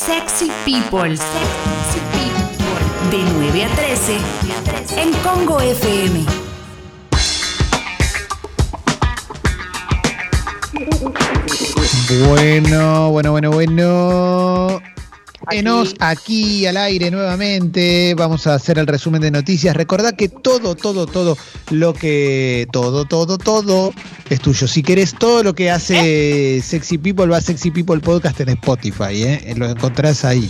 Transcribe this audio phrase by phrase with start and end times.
[0.00, 1.14] Sexy People.
[1.14, 3.10] Sexy People.
[3.10, 4.16] De 9 a 13
[4.96, 6.24] en Congo FM.
[12.26, 14.89] Bueno, bueno, bueno, bueno.
[15.50, 18.14] Enos aquí al aire nuevamente.
[18.14, 19.74] Vamos a hacer el resumen de noticias.
[19.74, 21.36] Recordá que todo, todo, todo
[21.70, 22.68] lo que.
[22.70, 23.92] Todo, todo, todo
[24.28, 24.68] es tuyo.
[24.68, 29.22] Si querés todo lo que hace Sexy People, va a Sexy People Podcast en Spotify.
[29.24, 29.54] ¿eh?
[29.56, 30.48] Lo encontrás ahí.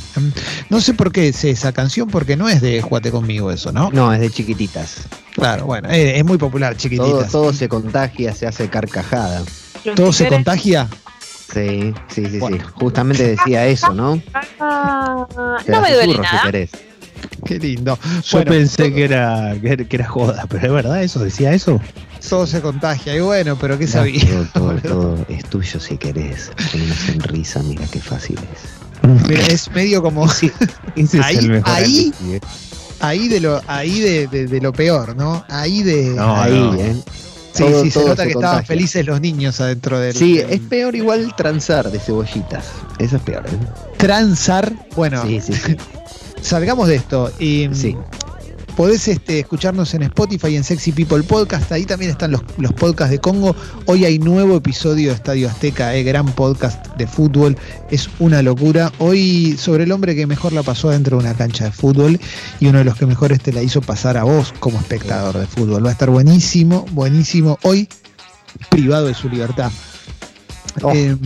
[0.68, 3.91] No sé por qué es esa canción, porque no es de Juate conmigo eso, ¿no?
[3.93, 4.96] No, es de chiquititas.
[5.35, 7.30] Claro, bueno, eh, es muy popular, Todo, chiquititas.
[7.30, 9.43] todo se contagia, se hace carcajada.
[9.94, 10.88] ¿Todo se contagia?
[11.53, 12.57] Sí, sí, sí, Bueno.
[12.59, 12.63] sí.
[12.75, 14.21] Justamente decía eso, ¿no?
[14.61, 15.27] Ah,
[15.64, 16.43] Te no me duele susurros si nada.
[16.46, 16.71] querés.
[17.45, 17.99] Qué lindo.
[18.25, 21.53] Yo Bueno, pensé que era, que era, que era joda, pero es verdad eso, decía
[21.53, 21.81] eso.
[22.29, 23.14] todo se contagia.
[23.17, 24.25] Y bueno, pero ¿qué No, sabía?
[24.55, 26.50] Todo, todo, todo es tuyo si querés.
[26.71, 29.29] Con una sonrisa, mira qué fácil es.
[29.29, 30.53] Mira, es medio como Ese
[30.96, 32.41] es Ahí- el mejor ahí- ¿eh?
[33.00, 35.44] ahí de lo, ahí de, de- de lo peor, ¿no?
[35.48, 36.11] Ahí de.
[36.11, 36.74] No, Ahí, no.
[36.74, 36.96] ¿eh?
[37.52, 40.14] Sí, todo- sí, se nota se que estaban felices los niños adentro del.
[40.14, 42.64] Sí, del- es peor igual transar de cebollitas.
[42.98, 43.50] Eso es peor, ¿eh?
[43.96, 44.72] transar.
[44.96, 45.76] Bueno, Sí, sí, sí.
[46.42, 47.30] salgamos de esto.
[47.38, 47.96] Y, Sí.
[48.81, 51.70] Podés este, escucharnos en Spotify en Sexy People Podcast.
[51.70, 53.55] Ahí también están los, los podcasts de Congo.
[53.84, 57.58] Hoy hay nuevo episodio de Estadio Azteca, eh, gran podcast de fútbol.
[57.91, 58.91] Es una locura.
[58.97, 62.19] Hoy sobre el hombre que mejor la pasó dentro de una cancha de fútbol
[62.58, 65.47] y uno de los que mejores te la hizo pasar a vos como espectador de
[65.47, 65.84] fútbol.
[65.84, 67.58] Va a estar buenísimo, buenísimo.
[67.64, 67.86] Hoy
[68.70, 69.70] privado de su libertad.
[70.81, 70.92] Oh.
[70.95, 71.19] Eh,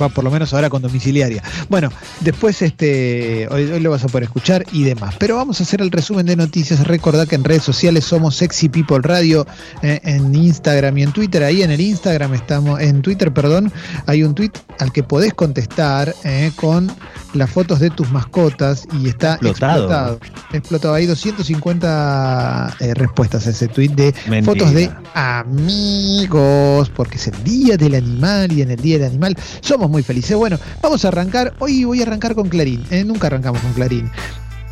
[0.00, 1.42] va por lo menos ahora con domiciliaria.
[1.68, 5.14] Bueno, después este, hoy, hoy lo vas a poder escuchar y demás.
[5.18, 6.86] Pero vamos a hacer el resumen de noticias.
[6.86, 9.46] Recordá que en redes sociales somos Sexy People Radio,
[9.82, 11.42] eh, en Instagram y en Twitter.
[11.42, 13.72] Ahí en el Instagram estamos, en Twitter, perdón,
[14.06, 16.90] hay un tweet al que podés contestar eh, con
[17.34, 19.82] las fotos de tus mascotas y está Explotado.
[20.14, 20.20] explotado.
[20.52, 20.94] Explotado.
[20.94, 24.44] Hay 250 eh, respuestas a ese tweet de Mentira.
[24.44, 29.36] fotos de amigos, porque es el Día del Animal y en el Día del Animal
[29.60, 30.36] somos muy felices.
[30.36, 31.54] Bueno, vamos a arrancar.
[31.58, 32.84] Hoy voy a arrancar con Clarín.
[32.90, 33.04] ¿eh?
[33.04, 34.10] Nunca arrancamos con Clarín.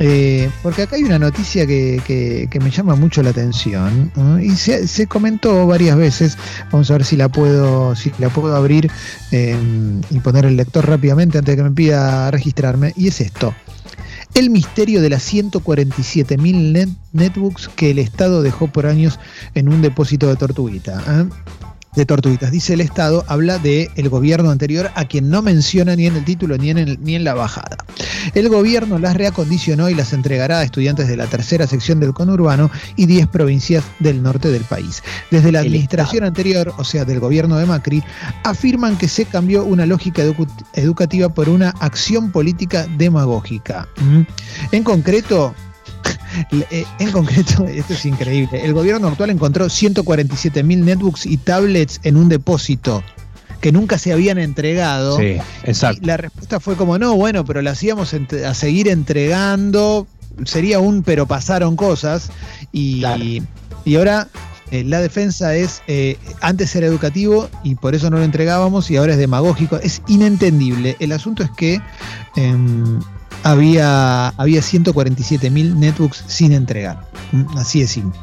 [0.01, 2.03] Eh, porque acá hay una noticia que,
[2.51, 4.41] que- me llama mucho la atención ¿no?
[4.41, 6.37] y se, se comentó varias veces.
[6.73, 8.91] Vamos a ver si la puedo, si la puedo abrir
[9.31, 9.57] eh,
[10.11, 12.93] y poner el lector rápidamente antes de que me pida registrarme.
[12.97, 13.55] Y es esto.
[14.35, 19.21] El misterio de las 147.000 net- netbooks que el Estado dejó por años
[19.55, 21.01] en un depósito de tortuguita.
[21.97, 22.51] De tortuguitas.
[22.51, 26.25] Dice el Estado, habla del el gobierno anterior a quien no menciona ni en el
[26.25, 27.77] título ni en, el- ni en la bajada.
[28.35, 32.71] El gobierno las reacondicionó y las entregará a estudiantes de la tercera sección del conurbano
[32.97, 35.03] y 10 provincias del norte del país.
[35.31, 38.03] Desde la El administración anterior, o sea, del gobierno de Macri,
[38.43, 43.87] afirman que se cambió una lógica edu- educativa por una acción política demagógica.
[44.01, 44.23] ¿Mm?
[44.73, 45.55] En concreto,
[46.99, 52.17] en concreto, esto es increíble, el gobierno actual encontró 147 mil netbooks y tablets en
[52.17, 53.03] un depósito
[53.61, 55.17] que nunca se habían entregado.
[55.17, 56.01] Sí, exacto.
[56.03, 60.07] Y la respuesta fue como, no, bueno, pero las íbamos a seguir entregando,
[60.45, 62.31] sería un pero pasaron cosas,
[62.73, 63.25] y, Claro.
[63.87, 64.29] y ahora
[64.71, 68.97] eh, la defensa es, eh, antes era educativo y por eso no lo entregábamos y
[68.97, 70.97] ahora es demagógico, es inentendible.
[70.99, 71.81] El asunto es que
[72.37, 73.01] em,
[73.45, 77.01] había, había 147 mil netbooks sin entregar,
[77.33, 77.47] ¿m?
[77.57, 78.19] así de simple.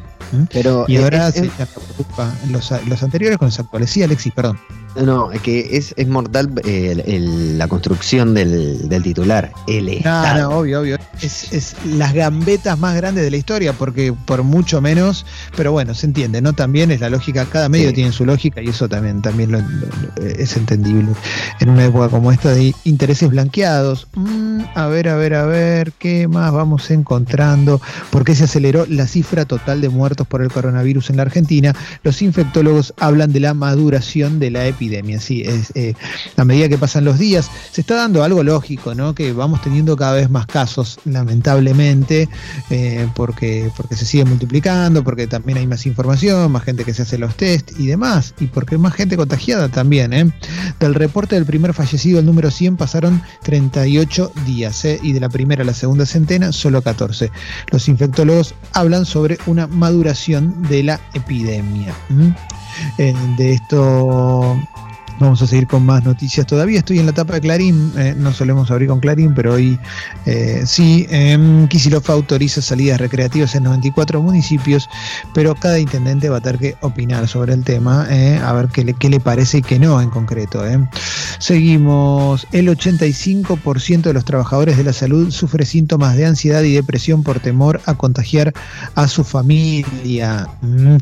[0.51, 3.89] Pero Y es- ahora es- se ya preocupa los, los anteriores con los actuales.
[3.89, 4.59] Sí, Alexis, perdón.
[4.95, 9.51] No, es que es, es mortal eh, el- el- la construcción del, del titular.
[9.67, 10.49] El No, Estado.
[10.51, 10.97] no, obvio, obvio.
[11.21, 15.25] Es, es las gambetas más grandes de la historia, porque por mucho menos,
[15.55, 16.53] pero bueno, se entiende, ¿no?
[16.53, 17.95] También es la lógica, cada medio Sí.
[17.95, 21.11] tiene su lógica y eso también, también lo- lo- es entendible
[21.59, 24.07] en una época como esta de intereses blanqueados.
[24.15, 27.79] Mm, a ver, a ver, a ver, ¿qué más vamos encontrando?
[28.09, 31.73] ¿Por qué se aceleró la cifra total de muertos por el coronavirus en la Argentina?
[32.03, 35.19] Los infectólogos hablan de la maduración de la epidemia.
[35.19, 35.93] Sí, es, eh,
[36.35, 39.13] a medida que pasan los días, se está dando algo lógico, ¿no?
[39.13, 42.27] Que vamos teniendo cada vez más casos, lamentablemente,
[42.71, 47.03] eh, porque, porque se sigue multiplicando, porque también hay más información, más gente que se
[47.03, 50.31] hace los test y demás, y porque hay más gente contagiada también, ¿eh?
[50.79, 54.99] Del reporte del primer fallecido, el número 100, pasaron 38 días, ¿eh?
[55.03, 57.29] Y de la primera a la segunda centena, solo 14.
[57.71, 61.93] Los infectólogos hablan sobre una maduración de la epidemia.
[62.97, 64.57] Eh, de esto
[65.21, 66.47] Vamos a seguir con más noticias.
[66.47, 69.77] Todavía estoy en la etapa de Clarín, eh, no solemos abrir con Clarín, pero hoy
[70.25, 71.05] eh, sí.
[71.11, 71.67] Eh,
[72.07, 74.89] autoriza salidas recreativas en 94 municipios,
[75.35, 78.83] pero cada intendente va a tener que opinar sobre el tema, eh, a ver qué
[78.83, 80.63] le, qué le parece y qué no en concreto.
[81.37, 82.47] Seguimos.
[82.51, 87.39] El 85% de los trabajadores de la salud sufre síntomas de ansiedad y depresión por
[87.39, 88.53] temor a contagiar
[88.95, 90.47] a su familia.
[90.61, 90.97] Mm,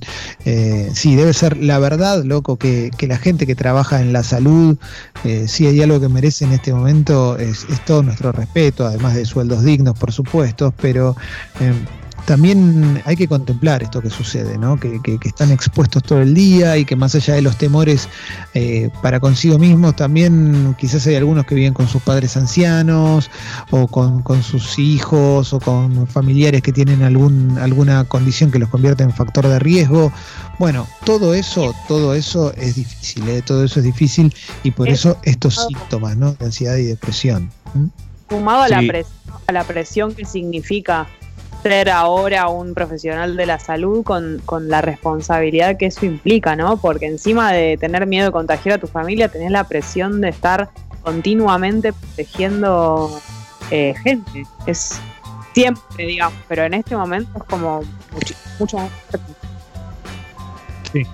[0.93, 4.77] sí, debe ser la verdad, loco, que, que la gente que trabaja en la salud,
[5.23, 9.25] eh, si hay algo que merece en este momento es, todo nuestro respeto, además de
[9.25, 11.15] sueldos dignos, por supuesto, pero
[11.59, 11.73] eh,
[12.25, 14.79] también hay que contemplar esto que sucede, ¿no?
[14.79, 18.07] Que, están expuestos todo el día y que más allá de los temores
[18.53, 23.29] eh, para consigo mismos, también quizás hay algunos que viven con sus padres ancianos
[23.71, 29.03] o con, sus hijos o con familiares que tienen algún, alguna condición que los convierte
[29.03, 30.11] en factor de riesgo.
[30.57, 33.41] Bueno, todo eso, todo eso es difícil, ¿eh?
[33.41, 34.33] todo eso es difícil
[34.63, 36.33] y por eso estos síntomas ¿no?
[36.33, 37.51] de ansiedad y depresión.
[38.29, 38.81] Sumado a, la
[39.47, 41.07] a la presión que significa
[41.61, 46.77] ser ahora un profesional de la salud con, la responsabilidad que eso implica, ¿no?
[46.77, 50.69] Porque encima de tener miedo de contagiar a tu familia, tenés la presión de estar
[51.01, 53.19] continuamente protegiendo
[53.71, 54.43] eh, gente.
[54.65, 54.99] Es
[55.53, 57.81] siempre, digamos, pero en este momento es como
[58.59, 58.91] mucho, más
[60.91, 61.05] Sí.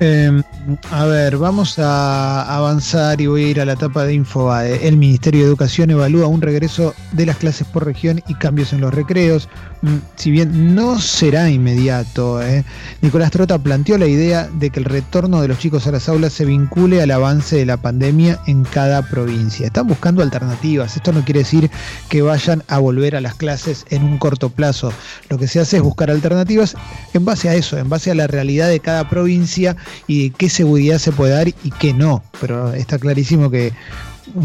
[0.00, 0.42] Em,
[0.90, 4.86] a ver, vamos a avanzar y voy a ir a la etapa de Infobae.
[4.86, 8.80] El Ministerio de Educación evalúa un regreso de las clases por región y cambios en
[8.80, 9.48] los recreos.
[9.82, 12.64] Mm, si bien no será inmediato, ¿eh?
[13.00, 16.32] Nicolás Trota planteó la idea de que el retorno de los chicos a las aulas
[16.32, 19.66] se vincule al avance de la pandemia en cada provincia.
[19.66, 20.96] Están buscando alternativas.
[20.96, 21.70] Esto no quiere decir
[22.08, 24.92] que vayan a volver a las clases en un corto plazo.
[25.28, 26.76] Lo que se hace es buscar alternativas
[27.14, 29.76] en base a eso, en base a la realidad de cada provincia
[30.06, 32.22] y qué seguridad se puede dar y qué no.
[32.40, 33.72] Pero está clarísimo que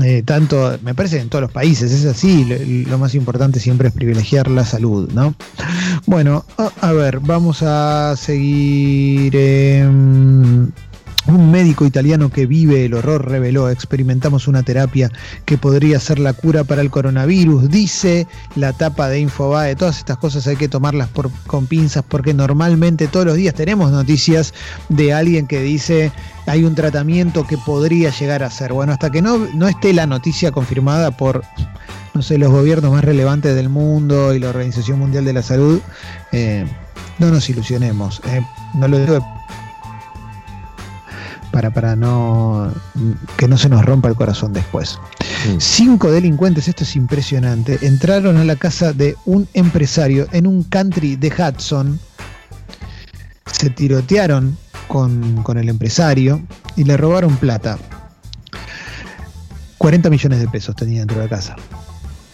[0.04, 2.45] eh, tanto, me parece en todos los países es así,
[2.89, 5.36] lo, más importante siempre es privilegiar la salud, ¿no?
[6.06, 6.45] Bueno,
[6.81, 9.36] a, ver, vamos a seguir.
[11.27, 15.12] Un médico italiano que vive el horror reveló, experimentamos una terapia
[15.44, 19.75] que podría ser la cura para el coronavirus, dice la tapa de Infobae.
[19.75, 23.91] Todas estas cosas hay que tomarlas por, con pinzas porque normalmente todos los días tenemos
[23.91, 24.53] noticias
[24.88, 26.13] de alguien que dice
[26.45, 28.71] hay un tratamiento que podría llegar a ser.
[28.71, 31.44] Bueno, hasta que no, no esté la noticia confirmada por
[32.13, 35.81] no sé, los gobiernos más relevantes del mundo y la Organización Mundial de la Salud,
[36.31, 36.65] eh,
[37.19, 38.21] no nos ilusionemos.
[38.25, 38.41] Eh,
[38.75, 39.24] no lo digo
[41.51, 42.71] para, para no
[43.38, 44.99] que no se nos rompa el corazón después.
[45.47, 45.59] Mm.
[45.59, 51.15] Cinco delincuentes, esto es impresionante, entraron a la casa de un empresario en un country
[51.15, 51.99] de Hudson,
[53.45, 54.57] se tirotearon
[54.88, 56.41] con, con el empresario
[56.75, 57.77] y le robaron plata.
[59.77, 61.55] 40 millones de pesos tenía dentro de la casa.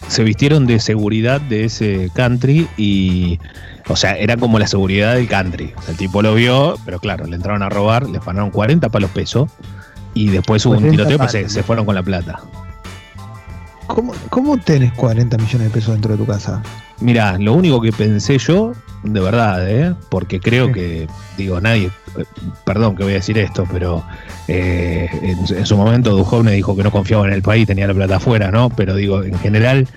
[0.08, 3.40] Se vistieron de seguridad de ese country y
[3.88, 5.74] o sea, era como la seguridad del country.
[5.88, 9.50] el tipo lo vio, pero claro, le entraron a robar, le pagaron 40 palos pesos
[10.14, 12.40] y después hubo un tiroteo, pues se, fueron con la plata.
[13.88, 16.62] ¿Cómo, ¿Cómo tenés 40 millones de pesos dentro de tu casa?
[17.00, 18.72] Mira, lo único que pensé yo,
[19.04, 19.94] de verdad, ¿eh?
[20.10, 21.08] porque creo que,
[21.38, 21.92] digo, nadie,
[22.66, 24.04] perdón que voy a decir esto, pero
[24.48, 28.18] eh, en, su momento Duhovne dijo que no confiaba en el país, tenía la plata
[28.18, 28.70] afuera, ¿no?
[28.70, 29.88] Pero digo, en general,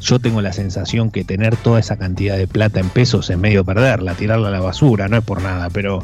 [0.00, 3.64] yo tengo la sensación que tener toda esa cantidad de plata en pesos es medio
[3.64, 6.02] perderla, tirarla a la basura, no es por nada, pero,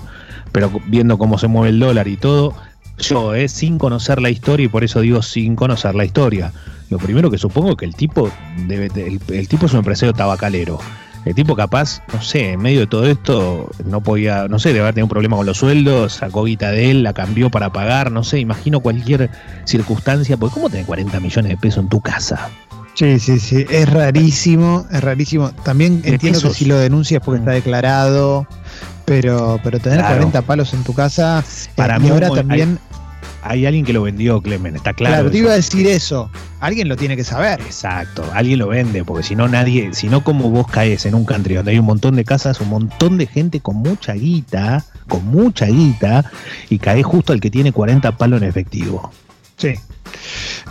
[0.53, 2.55] pero viendo cómo se mueve el dólar y todo,
[2.99, 6.53] yo, eh, sin conocer la historia, y por eso digo sin conocer la historia,
[6.91, 8.31] lo primero que supongo es que el tipo,
[8.67, 10.79] debe, el, tipo es un empresario tabacalero.
[11.25, 14.81] El tipo capaz, no sé, en medio de todo esto, no podía, no sé, debe
[14.81, 18.11] haber tenido un problema con los sueldos, sacó guita de él, la cambió para pagar,
[18.11, 19.31] no sé, imagino cualquier
[19.65, 22.51] circunstancia, porque ¿cómo tenés 40 millones de pesos en tu casa?
[22.95, 25.51] Sí, sí, sí, es rarísimo, es rarísimo.
[25.65, 28.47] También entiendo que si lo denuncias porque está declarado,
[29.05, 31.43] pero, pero tener 40 palos en tu casa,
[31.75, 32.79] para mí ahora también...
[33.45, 35.15] Hay, alguien que lo vendió, Clemen, está claro.
[35.15, 36.31] Claro, te iba a decir eso.
[36.61, 37.61] Alguien lo tiene que saber.
[37.61, 41.25] Exacto, alguien lo vende, porque si no nadie, si no como vos caes en un
[41.25, 45.27] country donde hay un montón de casas, un montón de gente con mucha guita, con
[45.27, 46.31] mucha guita,
[46.71, 49.11] y caes justo al que tiene 40 palos en efectivo.
[49.57, 49.75] Sí.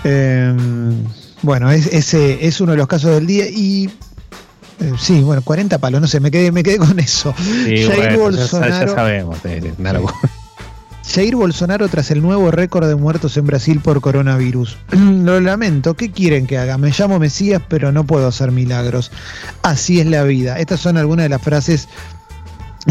[0.06, 0.56] Eh,
[1.42, 3.90] bueno, es, ese es uno de los casos del día y
[4.80, 7.34] eh, sí, bueno, 40 palos, no sé, me quedé, me quedé con eso.
[7.34, 9.38] Jair Bolsonaro, ya, sabemos,
[11.04, 14.78] Jair Bolsonaro tras el nuevo récord de muertos en Brasil por coronavirus.
[14.92, 16.78] Lo lamento, ¿qué quieren que haga?
[16.78, 19.12] Me llamo Mesías, pero no puedo hacer milagros.
[19.62, 20.60] Así es la vida.
[20.60, 21.88] Estas son algunas de las frases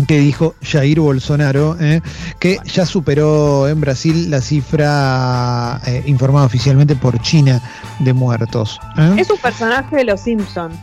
[0.07, 2.01] que dijo Jair Bolsonaro, eh,
[2.39, 7.61] que ya superó en Brasil la cifra eh, informada oficialmente por China
[7.99, 8.79] de muertos.
[8.97, 9.17] ¿eh?
[9.19, 10.77] Es un personaje de los Simpsons,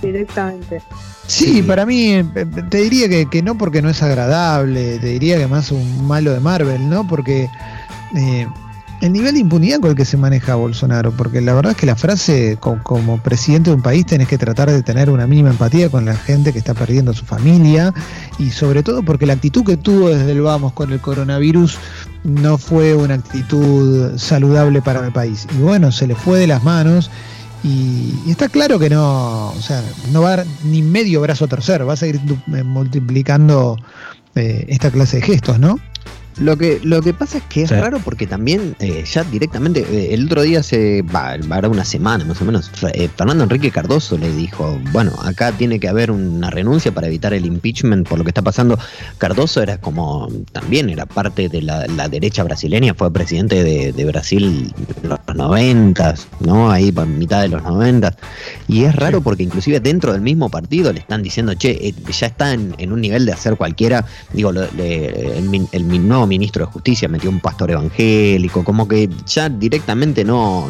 [0.00, 0.82] directamente.
[1.26, 2.22] Sí, para mí
[2.68, 6.32] te diría que, que, no porque no es agradable, te diría que más un malo
[6.32, 7.06] de Marvel, ¿no?
[7.06, 7.48] Porque
[9.02, 11.86] el nivel de impunidad con el que se maneja Bolsonaro, porque la verdad es que
[11.86, 15.90] la frase como, presidente de un país tenés que tratar de tener una mínima empatía
[15.90, 17.92] con la gente que está perdiendo a su familia
[18.38, 21.78] y sobre todo porque la actitud que tuvo desde el vamos con el coronavirus
[22.22, 25.48] no fue una actitud saludable para el país.
[25.58, 27.10] Y bueno, se le fue de las manos
[27.64, 29.82] y, está claro que no, o sea,
[30.12, 32.20] no va a dar ni medio brazo tercero, va a seguir
[32.54, 33.76] eh, multiplicando
[34.36, 35.80] eh, esta clase de gestos, ¿no?
[36.38, 40.14] Lo que, lo que pasa es que es raro porque también eh, ya directamente, eh,
[40.14, 44.18] el otro día, se va, va una semana más o menos, eh, Fernando Enrique Cardoso
[44.18, 48.24] le dijo, bueno, acá tiene que haber una renuncia para evitar el impeachment por lo
[48.24, 48.78] que está pasando.
[49.18, 55.08] Cardoso era como, también era parte de la, derecha brasileña, fue presidente de, Brasil en
[55.08, 56.70] los noventas, ¿no?
[56.70, 58.16] Ahí por mitad de los noventas.
[58.68, 62.52] Y es raro porque inclusive dentro del mismo partido le están diciendo, che, ya está
[62.52, 65.84] en, un nivel de hacer cualquiera, digo, el, el, el,
[66.26, 70.68] ministro de Justicia metió un pastor evangélico, como que ya directamente no,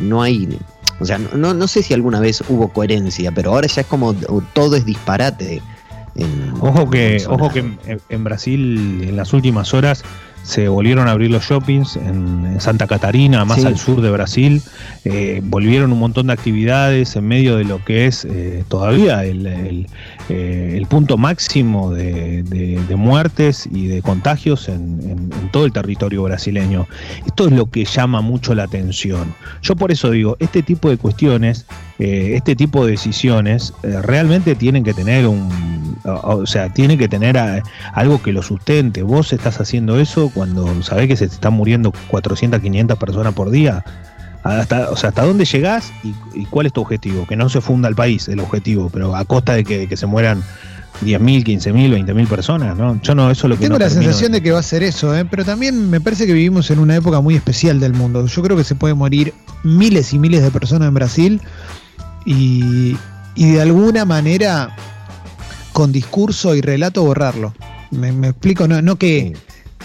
[0.00, 0.58] no, hay
[1.00, 4.14] o sea, no, no sé si alguna vez hubo coherencia, pero ahora ya es como
[4.14, 5.60] todo es disparate.
[6.60, 7.64] ojo que, ojo que
[8.08, 10.04] en, Brasil en las últimas horas
[10.44, 14.62] se volvieron a abrir los shoppings en, Santa Catarina, más al sur de Brasil.
[15.04, 19.88] Eh, volvieron un montón de actividades en medio de lo que es eh, todavía el,
[20.28, 26.86] eh, el, punto máximo de, muertes y de contagios en, todo el territorio brasileño.
[27.26, 29.34] Esto es lo que llama mucho la atención.
[29.62, 31.66] Yo por eso digo, este tipo de cuestiones,
[31.98, 37.38] este tipo de decisiones, realmente tienen que tener un, o sea, tienen que tener
[37.92, 39.02] algo que lo sustente.
[39.02, 43.50] Vos estás haciendo eso cuando sabés que se te están muriendo 400, 500 personas por
[43.50, 43.84] día?
[44.44, 47.26] Hasta, o sea, ¿hasta dónde llegás y, cuál es tu objetivo?
[47.26, 50.42] Que no se funda el país, el objetivo, pero a costa de que, se mueran
[51.02, 53.00] 10.000, 15.000, 20.000 personas, ¿no?
[53.02, 54.42] Yo no, eso lo que Tengo la sensación de...
[54.42, 55.24] que va a ser eso, ¿eh?
[55.24, 58.26] pero también me parece que vivimos en una época muy especial del mundo.
[58.26, 59.32] Yo creo que se puede morir
[59.62, 61.40] miles y miles de personas en Brasil
[62.26, 62.96] y,
[63.34, 64.76] y de alguna manera
[65.74, 67.52] con discurso y relato borrarlo.
[67.90, 69.36] Me, explico, no, no que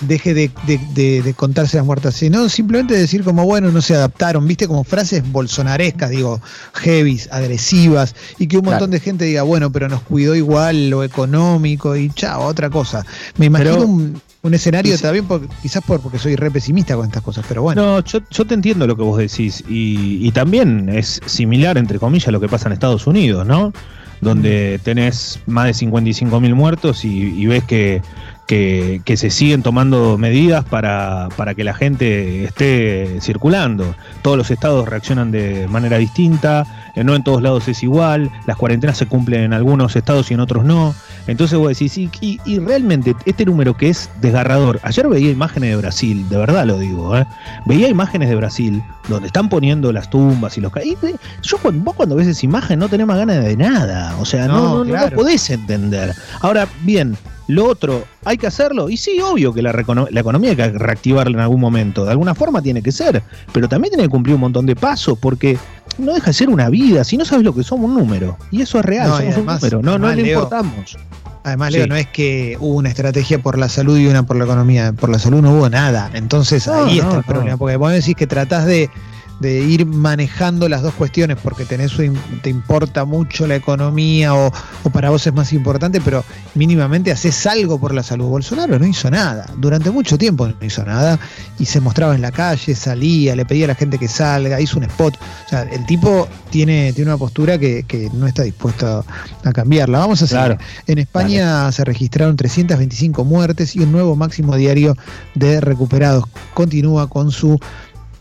[0.01, 4.83] deje de, contarse las muertas, sino simplemente decir como, bueno, no se adaptaron, viste, como
[4.83, 6.41] frases bolsonarescas, digo,
[6.73, 11.03] heavies, agresivas, y que un montón de gente diga, bueno, pero nos cuidó igual lo
[11.03, 13.05] económico y chao, otra cosa.
[13.37, 14.21] Me imagino un,
[14.53, 15.27] escenario también,
[15.61, 17.81] quizás por, porque soy re pesimista con estas cosas, pero bueno.
[17.81, 22.39] No, yo, te entiendo lo que vos decís, y, también es similar, entre comillas, lo
[22.39, 23.73] que pasa en Estados Unidos, ¿no?
[24.21, 28.01] Donde tenés más de 55 mil muertos y ves que
[28.49, 33.93] que, se siguen tomando medidas para, para, que la gente esté circulando.
[34.23, 36.65] Todos los estados reaccionan de manera distinta,
[36.95, 40.33] eh, no en todos lados es igual, las cuarentenas se cumplen en algunos estados y
[40.33, 40.95] en otros no.
[41.27, 42.09] Entonces vos decís, y,
[42.43, 46.79] y, realmente este número que es desgarrador, ayer veía imágenes de Brasil, de verdad lo
[46.79, 47.27] digo, ¿eh?
[47.67, 51.11] veía imágenes de Brasil donde están poniendo las tumbas y los caídos.
[51.43, 54.83] Yo vos cuando ves esa imagen no tenés más ganas de nada, o sea, no,
[54.83, 56.15] no, no podés entender.
[56.41, 57.15] Ahora, bien,
[57.49, 58.91] lo otro, ¿hay que hacerlo?
[58.91, 62.05] Y sí, obvio que la, economía hay que reactivarla en algún momento.
[62.05, 63.23] De alguna forma tiene que ser.
[63.51, 65.57] Pero también tiene que cumplir un montón de pasos porque
[65.97, 67.03] no deja de ser una vida.
[67.03, 68.37] Si no sabes lo que somos, un número.
[68.51, 69.81] Y eso es real, somos un número.
[69.81, 70.95] No, no le importamos.
[71.43, 74.43] Además, Leo, no es que hubo una estrategia por la salud y una por la
[74.43, 74.93] economía.
[74.93, 76.11] Por la salud no hubo nada.
[76.13, 77.57] Entonces ahí está el problema.
[77.57, 78.91] Porque vos decís que tratás de
[79.39, 81.93] de ir manejando las dos cuestiones porque tenés,
[82.41, 84.51] te importa mucho la economía o,
[84.91, 86.23] para vos es más importante, pero
[86.55, 88.27] mínimamente haces algo por la salud.
[88.27, 91.19] Bolsonaro no hizo nada, durante mucho tiempo no hizo nada
[91.57, 94.77] y se mostraba en la calle, salía, le pedía a la gente que salga, hizo
[94.77, 95.17] un spot.
[95.45, 99.05] O sea, el tipo tiene, tiene una postura que, no está dispuesto
[99.43, 99.99] a cambiarla.
[99.99, 100.57] Vamos a hacer.
[100.87, 104.95] En España se registraron 325 muertes y un nuevo máximo diario
[105.35, 106.25] de recuperados.
[106.53, 107.59] Continúa con su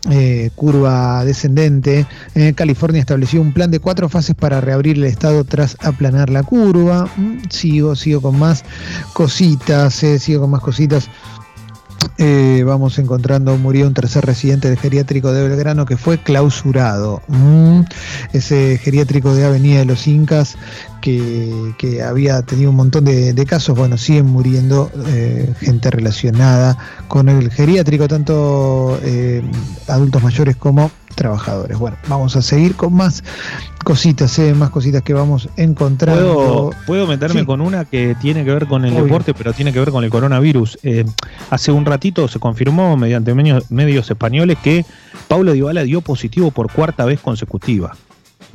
[0.09, 2.05] eh, curva descendente.
[2.35, 6.43] Eh, California estableció un plan de cuatro fases para reabrir el estado tras aplanar la
[6.43, 7.09] curva.
[7.17, 8.63] Mm, sigo, sigo con más
[9.13, 11.09] cositas, eh, sigo con más cositas.
[12.65, 17.21] Vamos encontrando, murió un tercer residente del geriátrico de Belgrano que fue clausurado.
[17.27, 17.81] Mm,
[18.33, 20.57] ese geriátrico de Avenida de los Incas
[21.01, 27.49] que, había tenido un montón de, casos, bueno, siguen muriendo eh, gente relacionada con el
[27.51, 29.41] geriátrico, tanto eh,
[29.87, 31.77] adultos mayores como trabajadores.
[31.77, 33.25] Bueno, vamos a seguir con más
[33.83, 34.53] cositas, ¿eh?
[34.53, 36.71] más cositas que vamos encontrando.
[36.87, 39.91] Puedo, meterme con una que tiene que ver con el deporte, pero tiene que ver
[39.91, 40.79] con el coronavirus.
[40.81, 41.03] Eh,
[41.49, 44.85] hace un ratito se confirmó mediante medios, españoles que
[45.27, 47.97] Paulo Dybala dio positivo por cuarta vez consecutiva.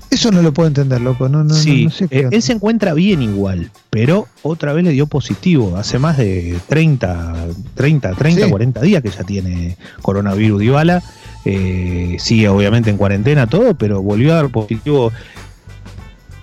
[0.09, 1.29] Eso no lo puedo entender, loco.
[1.29, 5.77] No, no, sí, eh, él se encuentra bien igual, pero otra vez le dio positivo.
[5.77, 11.03] Hace más de 30, 30, 30, 40 días que ya tiene coronavirus Dybala.
[11.45, 15.13] Eh, sigue obviamente en cuarentena todo, pero volvió a dar positivo un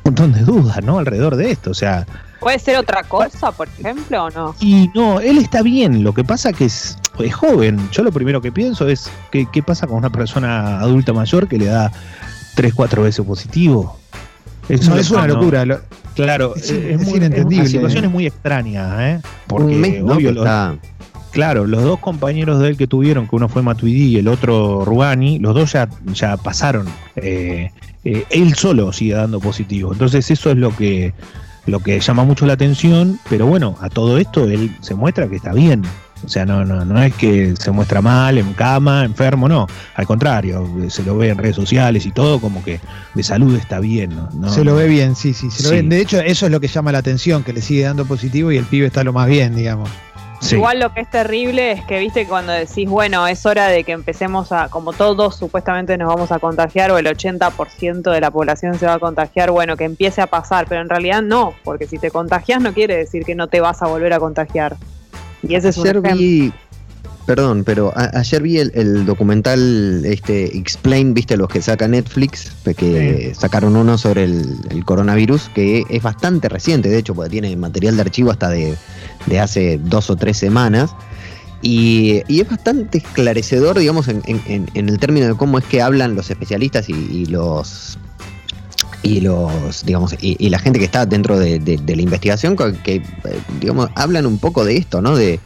[0.05, 1.00] montón de dudas, ¿no?
[1.00, 2.05] Alrededor de esto, o sea...
[2.39, 4.55] ¿Puede ser otra cosa, por ejemplo, o no?
[4.60, 7.79] Y no, él está bien, lo que pasa que es, es joven.
[7.91, 11.60] Yo lo primero que pienso es, ¿qué, ¿qué pasa con una persona adulta mayor que
[11.60, 11.91] le da
[12.55, 14.00] 3, 4 veces positivo?
[14.70, 15.65] Eso es una locura.
[16.15, 17.65] claro, es, muy, inentendible.
[17.65, 19.22] Es situación es muy extraña, ¿eh?
[19.48, 20.43] Porque, obvio,
[21.31, 24.83] Claro, los dos compañeros de él que tuvieron, que uno fue Matuidi y el otro
[24.83, 26.88] Rugani, los dos ya, ya pasaron.
[27.15, 27.71] Eh,
[28.03, 29.93] eh, él solo sigue dando positivo.
[29.93, 31.13] Entonces eso es lo que,
[31.65, 35.38] lo que llama mucho la atención, pero bueno, a todo esto él se muestra que
[35.38, 35.83] está bien.
[36.23, 39.67] O sea, no, no, no es que se muestra mal, en cama, enfermo, no.
[39.95, 42.79] Al contrario, se lo ve en redes sociales y todo, como que
[43.15, 44.11] de salud está bien.
[44.47, 45.81] se lo ve bien, sí, sí, se lo Ve.
[45.81, 48.57] De hecho, eso es lo que llama la atención, que le sigue dando positivo y
[48.57, 49.89] el pibe está lo más bien, digamos.
[50.50, 53.91] Igual lo que es terrible es que, viste, cuando decís, bueno, es hora de que
[53.91, 58.77] empecemos a, como todos supuestamente nos vamos a contagiar o el 80% de la población
[58.77, 62.00] se va a contagiar, bueno, que empiece a pasar, pero en realidad no, porque si
[62.00, 64.77] te contagias no quiere decir que no te vas a volver a contagiar.
[65.43, 66.53] Y ese es un ejemplo.
[67.25, 73.75] Perdón, pero ayer vi el, documental este Explain, viste los que saca Netflix, que sacaron
[73.75, 78.31] uno sobre el, coronavirus, que es bastante reciente, de hecho, porque tiene material de archivo
[78.31, 78.75] hasta de,
[79.39, 80.95] hace dos o tres semanas.
[81.61, 84.21] Y, es bastante esclarecedor, digamos, en,
[84.73, 87.99] el término de cómo es que hablan los especialistas y, los
[89.03, 93.01] y los digamos y, la gente que está dentro de, de la investigación que eh,
[93.59, 95.39] digamos hablan un poco de esto no de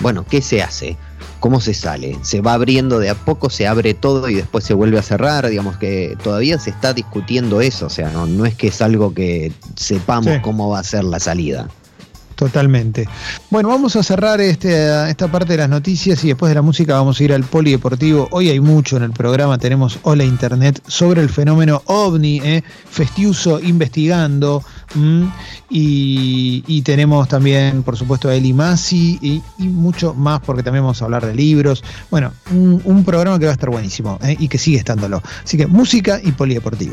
[0.00, 0.96] bueno qué se hace
[1.42, 2.16] ¿Cómo se sale?
[2.22, 5.48] ¿Se va abriendo de a poco, se abre todo y después se vuelve a cerrar?
[5.48, 9.50] Digamos que todavía se está discutiendo eso, o sea, no, es que es algo que
[9.74, 11.68] sepamos cómo va a ser la salida.
[12.42, 13.08] Totalmente.
[13.50, 16.94] Bueno, vamos a cerrar este, esta parte de las noticias y después de la música
[16.94, 18.26] vamos a ir al polideportivo.
[18.32, 22.64] Hoy hay mucho en el programa, tenemos Hola Internet sobre el fenómeno ovni, ¿eh?
[22.90, 24.64] Festiuso investigando.
[25.70, 31.04] Y, tenemos también, por supuesto, a Eli Masi y, mucho más, porque también vamos a
[31.04, 31.84] hablar de libros.
[32.10, 34.36] Bueno, un, programa que va a estar buenísimo ¿eh?
[34.38, 35.22] y que sigue estándolo.
[35.44, 36.90] Así que música y polideportivo.